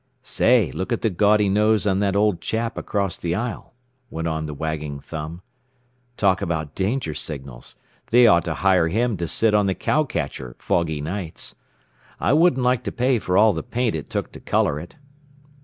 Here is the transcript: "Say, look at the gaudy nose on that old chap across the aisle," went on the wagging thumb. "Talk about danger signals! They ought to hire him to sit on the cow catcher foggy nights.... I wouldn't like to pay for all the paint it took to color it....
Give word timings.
"Say, 0.23 0.71
look 0.71 0.91
at 0.91 1.03
the 1.03 1.11
gaudy 1.11 1.47
nose 1.47 1.85
on 1.85 1.99
that 1.99 2.15
old 2.15 2.41
chap 2.41 2.75
across 2.75 3.17
the 3.19 3.35
aisle," 3.35 3.75
went 4.09 4.27
on 4.27 4.47
the 4.47 4.53
wagging 4.55 4.99
thumb. 4.99 5.43
"Talk 6.17 6.41
about 6.41 6.73
danger 6.73 7.13
signals! 7.13 7.75
They 8.07 8.25
ought 8.25 8.45
to 8.45 8.55
hire 8.55 8.87
him 8.87 9.15
to 9.17 9.27
sit 9.27 9.53
on 9.53 9.67
the 9.67 9.75
cow 9.75 10.03
catcher 10.05 10.55
foggy 10.57 11.01
nights.... 11.01 11.53
I 12.19 12.33
wouldn't 12.33 12.63
like 12.63 12.83
to 12.85 12.91
pay 12.91 13.19
for 13.19 13.37
all 13.37 13.53
the 13.53 13.61
paint 13.61 13.93
it 13.93 14.09
took 14.09 14.31
to 14.31 14.39
color 14.39 14.79
it.... 14.79 14.95